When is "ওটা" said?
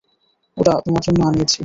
0.57-0.73